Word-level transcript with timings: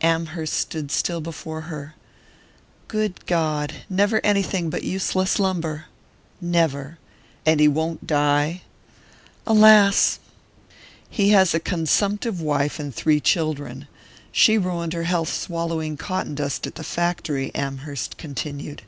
Amherst 0.00 0.54
stood 0.54 0.92
still 0.92 1.20
before 1.20 1.62
her. 1.62 1.96
"Good 2.86 3.26
God! 3.26 3.82
Never 3.90 4.24
anything 4.24 4.70
but 4.70 4.84
useless 4.84 5.40
lumber?" 5.40 5.86
"Never" 6.40 6.98
"And 7.44 7.58
he 7.58 7.66
won't 7.66 8.06
die?" 8.06 8.62
"Alas!" 9.44 10.20
"He 11.10 11.30
has 11.30 11.52
a 11.52 11.58
consumptive 11.58 12.40
wife 12.40 12.78
and 12.78 12.94
three 12.94 13.18
children. 13.18 13.88
She 14.30 14.56
ruined 14.56 14.92
her 14.92 15.02
health 15.02 15.32
swallowing 15.34 15.96
cotton 15.96 16.36
dust 16.36 16.64
at 16.68 16.76
the 16.76 16.84
factory," 16.84 17.52
Amherst 17.52 18.16
continued. 18.16 18.82